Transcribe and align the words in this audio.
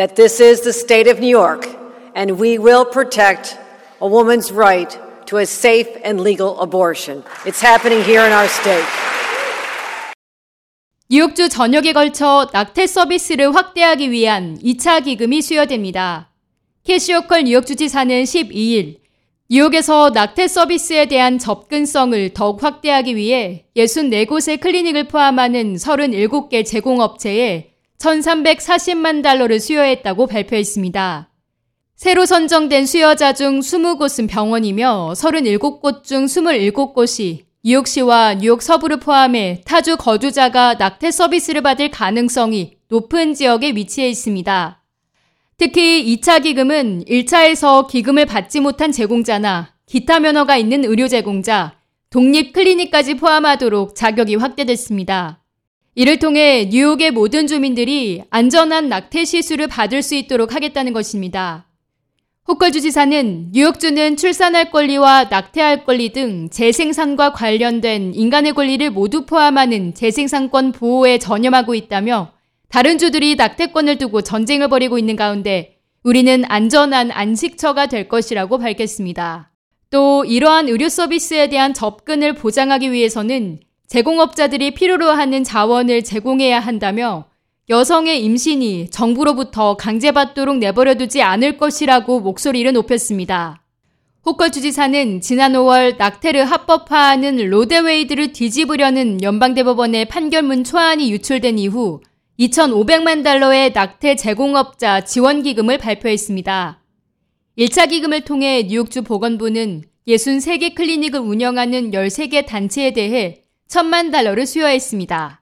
that 0.00 0.16
this 0.16 0.40
is 0.40 0.62
the 0.62 0.72
state 0.72 1.06
of 1.06 1.20
New 1.20 1.28
York 1.28 1.68
and 2.14 2.40
we 2.40 2.56
will 2.56 2.86
protect 2.86 3.58
a 4.00 4.08
woman's 4.08 4.50
right 4.50 4.98
to 5.26 5.36
a 5.36 5.44
safe 5.44 5.88
and 6.02 6.22
legal 6.22 6.58
abortion. 6.58 7.22
It's 7.44 7.60
happening 7.60 8.02
here 8.02 8.24
in 8.24 8.32
our 8.32 8.48
state. 8.48 8.86
뉴욕주 11.10 11.50
전역에 11.50 11.92
걸쳐 11.92 12.48
낙태 12.50 12.86
서비스를 12.86 13.54
확대하기 13.54 14.10
위한 14.10 14.58
2차 14.64 15.04
기금이 15.04 15.42
수여됩니다. 15.42 16.30
캐시오컬 16.84 17.42
뉴욕주 17.44 17.76
지사는 17.76 18.24
12일 18.24 19.00
뉴욕에서 19.50 20.12
낙태 20.14 20.48
서비스에 20.48 21.06
대한 21.06 21.38
접근성을 21.38 22.30
더욱 22.32 22.62
확대하기 22.62 23.16
위해 23.16 23.66
64곳의 23.76 24.60
클리닉을 24.60 25.08
포함하는 25.08 25.74
37개 25.74 26.64
제공업체에 26.64 27.69
1,340만 28.00 29.22
달러를 29.22 29.60
수여했다고 29.60 30.26
발표했습니다. 30.26 31.28
새로 31.96 32.24
선정된 32.24 32.86
수여자 32.86 33.34
중 33.34 33.60
20곳은 33.60 34.26
병원이며 34.28 35.12
37곳 35.14 36.02
중 36.02 36.24
27곳이 36.24 37.40
뉴욕시와 37.62 38.36
뉴욕 38.36 38.62
서부를 38.62 39.00
포함해 39.00 39.60
타주 39.66 39.98
거주자가 39.98 40.74
낙태 40.74 41.10
서비스를 41.10 41.60
받을 41.60 41.90
가능성이 41.90 42.78
높은 42.88 43.34
지역에 43.34 43.72
위치해 43.72 44.08
있습니다. 44.08 44.82
특히 45.58 46.16
2차 46.16 46.42
기금은 46.42 47.04
1차에서 47.04 47.86
기금을 47.86 48.24
받지 48.24 48.60
못한 48.60 48.92
제공자나 48.92 49.74
기타 49.84 50.20
면허가 50.20 50.56
있는 50.56 50.86
의료 50.86 51.06
제공자, 51.06 51.74
독립 52.08 52.54
클리닉까지 52.54 53.16
포함하도록 53.16 53.94
자격이 53.94 54.36
확대됐습니다. 54.36 55.39
이를 56.00 56.18
통해 56.18 56.66
뉴욕의 56.72 57.10
모든 57.10 57.46
주민들이 57.46 58.22
안전한 58.30 58.88
낙태 58.88 59.26
시술을 59.26 59.66
받을 59.66 60.00
수 60.00 60.14
있도록 60.14 60.54
하겠다는 60.54 60.94
것입니다. 60.94 61.66
호컬 62.48 62.72
주지사는 62.72 63.50
뉴욕주는 63.52 64.16
출산할 64.16 64.70
권리와 64.70 65.24
낙태할 65.24 65.84
권리 65.84 66.14
등 66.14 66.48
재생산과 66.48 67.34
관련된 67.34 68.14
인간의 68.14 68.54
권리를 68.54 68.90
모두 68.92 69.26
포함하는 69.26 69.92
재생산권 69.92 70.72
보호에 70.72 71.18
전념하고 71.18 71.74
있다며 71.74 72.32
다른 72.70 72.96
주들이 72.96 73.34
낙태권을 73.34 73.98
두고 73.98 74.22
전쟁을 74.22 74.68
벌이고 74.68 74.98
있는 74.98 75.16
가운데 75.16 75.76
우리는 76.02 76.44
안전한 76.48 77.10
안식처가 77.10 77.88
될 77.88 78.08
것이라고 78.08 78.56
밝혔습니다. 78.56 79.52
또 79.90 80.24
이러한 80.24 80.70
의료 80.70 80.88
서비스에 80.88 81.50
대한 81.50 81.74
접근을 81.74 82.32
보장하기 82.32 82.90
위해서는 82.90 83.60
제공업자들이 83.90 84.70
필요로 84.74 85.10
하는 85.10 85.42
자원을 85.42 86.04
제공해야 86.04 86.60
한다며 86.60 87.24
여성의 87.68 88.24
임신이 88.24 88.88
정부로부터 88.90 89.76
강제받도록 89.76 90.58
내버려두지 90.58 91.22
않을 91.22 91.56
것이라고 91.56 92.20
목소리를 92.20 92.72
높였습니다. 92.72 93.64
호컬 94.24 94.52
주지사는 94.52 95.20
지난 95.20 95.54
5월 95.54 95.96
낙태를 95.96 96.44
합법화하는 96.44 97.50
로데웨이드를 97.50 98.32
뒤집으려는 98.32 99.24
연방대법원의 99.24 100.04
판결문 100.04 100.62
초안이 100.62 101.10
유출된 101.10 101.58
이후 101.58 102.00
2,500만 102.38 103.24
달러의 103.24 103.72
낙태 103.72 104.14
제공업자 104.14 105.00
지원기금을 105.00 105.78
발표했습니다. 105.78 106.80
1차 107.58 107.88
기금을 107.88 108.20
통해 108.20 108.62
뉴욕주 108.68 109.02
보건부는 109.02 109.82
63개 110.06 110.76
클리닉을 110.76 111.18
운영하는 111.18 111.90
13개 111.90 112.46
단체에 112.46 112.92
대해 112.92 113.40
1 113.40 113.49
천만 113.69 114.11
달러를 114.11 114.45
수여했습니다. 114.45 115.41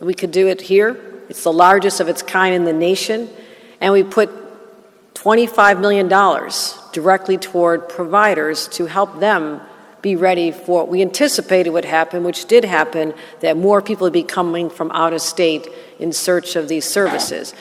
We 0.00 0.14
could 0.14 0.32
do 0.32 0.48
it 0.48 0.62
here. 0.62 0.96
It's 1.28 1.44
the 1.44 1.52
largest 1.52 2.00
of 2.00 2.08
its 2.08 2.22
kind 2.22 2.54
in 2.54 2.64
the 2.64 2.72
nation. 2.72 3.28
And 3.80 3.92
we 3.92 4.02
put 4.02 4.30
$25 5.14 5.80
million 5.80 6.08
directly 6.92 7.38
toward 7.38 7.88
providers 7.88 8.68
to 8.68 8.86
help 8.86 9.20
them 9.20 9.60
be 10.02 10.16
ready 10.16 10.50
for 10.50 10.82
what 10.82 10.88
we 10.88 11.00
anticipated 11.00 11.70
would 11.70 11.84
happen, 11.84 12.24
which 12.24 12.46
did 12.46 12.64
happen, 12.64 13.14
that 13.40 13.56
more 13.56 13.80
people 13.80 14.04
would 14.04 14.12
be 14.12 14.24
coming 14.24 14.68
from 14.68 14.90
out 14.90 15.12
of 15.12 15.20
state 15.22 15.68
in 16.00 16.12
search 16.12 16.56
of 16.56 16.68
these 16.68 16.84
services. 16.84 17.54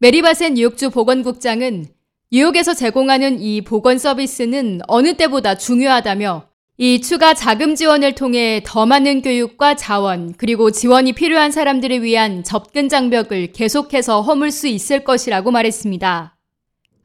메리바센 0.00 0.54
뉴욕주 0.54 0.90
보건국장은 0.90 1.86
뉴욕에서 2.32 2.74
제공하는 2.74 3.40
이 3.40 3.60
보건 3.60 3.98
서비스는 3.98 4.80
어느 4.88 5.14
때보다 5.14 5.54
중요하다며 5.54 6.48
이 6.79 7.01
추가 7.01 7.33
자금 7.33 7.73
지원을 7.73 8.13
통해 8.13 8.61
더 8.63 8.85
많은 8.85 9.23
교육과 9.23 9.73
자원, 9.73 10.35
그리고 10.37 10.69
지원이 10.69 11.13
필요한 11.13 11.51
사람들을 11.51 12.03
위한 12.03 12.43
접근 12.43 12.87
장벽을 12.87 13.51
계속해서 13.51 14.21
허물 14.21 14.51
수 14.51 14.67
있을 14.67 15.03
것이라고 15.03 15.49
말했습니다. 15.49 16.37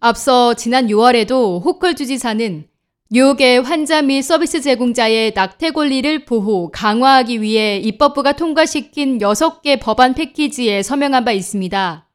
앞서 0.01 0.53
지난 0.53 0.89
6월에도 0.89 1.65
호컬 1.65 1.95
주지사는 1.95 2.67
뉴욕의 3.11 3.63
환자 3.63 4.03
및 4.03 4.21
서비스 4.21 4.61
제공자의 4.61 5.33
낙태 5.35 5.71
권리를 5.71 6.27
보호, 6.27 6.71
강화하기 6.71 7.41
위해 7.41 7.79
입법부가 7.79 8.33
통과시킨 8.33 9.21
6개 9.21 9.81
법안 9.81 10.13
패키지에 10.13 10.83
서명한 10.83 11.25
바 11.25 11.33
있습니다. 11.33 12.09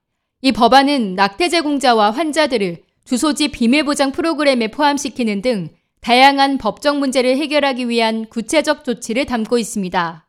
이 0.44 0.51
법안은 0.51 1.16
낙태 1.16 1.50
제공자와 1.50 2.12
환자들을 2.12 2.84
주소지 3.03 3.47
비밀 3.47 3.84
보장 3.84 4.12
프로그램에 4.12 4.68
포함시키는 4.68 5.41
등 5.41 5.69
다양한 6.01 6.57
법적 6.57 6.97
문제를 6.97 7.37
해결하기 7.37 7.89
위한 7.89 8.25
구체적 8.27 8.83
조치를 8.83 9.25
담고 9.25 9.57
있습니다. 9.57 10.27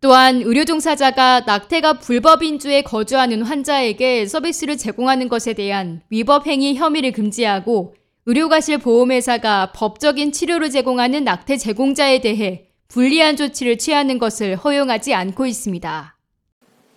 또한 0.00 0.42
의료 0.42 0.64
종사자가 0.64 1.40
낙태가 1.40 1.94
불법인 1.94 2.60
주에 2.60 2.82
거주하는 2.82 3.42
환자에게 3.42 4.26
서비스를 4.26 4.76
제공하는 4.76 5.28
것에 5.28 5.54
대한 5.54 6.02
위법 6.10 6.46
행위 6.46 6.74
혐의를 6.74 7.10
금지하고 7.12 7.94
의료가실 8.26 8.78
보험회사가 8.78 9.72
법적인 9.72 10.30
치료를 10.30 10.70
제공하는 10.70 11.24
낙태 11.24 11.56
제공자에 11.56 12.20
대해 12.20 12.68
불리한 12.86 13.36
조치를 13.36 13.78
취하는 13.78 14.18
것을 14.18 14.54
허용하지 14.54 15.14
않고 15.14 15.46
있습니다. 15.46 16.16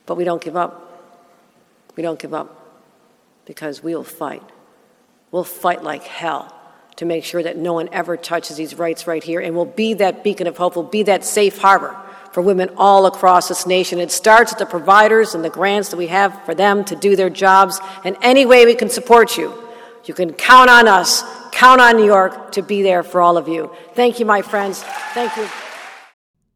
But 0.06 0.20
we 0.20 0.26
don't 0.26 0.44
give 0.44 0.60
up. 0.60 0.76
We 1.98 2.04
don't 2.04 2.20
give 2.20 2.38
up 2.38 2.50
because 3.46 3.82
we'll 3.82 4.06
fight. 4.06 4.46
We'll 5.32 5.48
fight 5.48 5.84
like 5.84 6.06
hell 6.06 6.61
to 6.97 7.05
make 7.05 7.25
sure 7.25 7.43
that 7.43 7.57
no 7.57 7.75
one 7.75 7.89
ever 7.93 8.17
touches 8.17 8.57
these 8.57 8.75
rights 8.79 9.07
right 9.07 9.23
here 9.23 9.41
and 9.41 9.55
we'll 9.55 9.65
be 9.65 9.95
that 9.95 10.25
beacon 10.25 10.47
of 10.47 10.57
hope. 10.57 10.77
We'll 10.77 10.85
be 10.85 11.03
that 11.05 11.25
safe 11.25 11.59
harbor 11.59 11.95
for 12.33 12.43
women 12.43 12.71
all 12.77 13.07
across 13.07 13.49
this 13.49 13.67
nation. 13.67 13.99
It 13.99 14.11
starts 14.11 14.53
with 14.53 14.59
the 14.59 14.67
providers 14.67 15.35
and 15.35 15.45
the 15.45 15.51
grants 15.51 15.91
that 15.91 15.97
we 15.97 16.09
have 16.09 16.45
for 16.45 16.55
them 16.55 16.85
to 16.85 16.97
do 16.97 17.17
their 17.17 17.31
jobs 17.31 17.81
and 18.05 18.17
any 18.23 18.45
way 18.47 18.65
we 18.67 18.75
can 18.75 18.89
support 18.89 19.37
you. 19.37 19.53
You 20.05 20.15
can 20.15 20.33
count 20.33 20.71
on 20.71 20.87
us, 20.87 21.23
count 21.53 21.81
on 21.81 21.97
New 21.97 22.05
York 22.05 22.53
to 22.53 22.63
be 22.63 22.83
there 22.83 23.03
for 23.03 23.21
all 23.21 23.37
of 23.37 23.49
you. 23.49 23.71
Thank 23.95 24.21
you, 24.21 24.27
my 24.27 24.43
friends. 24.43 24.83
Thank 25.15 25.37
you. 25.37 25.49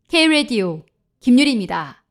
K-Radio 0.09 0.83
김유리입니다. 1.21 2.03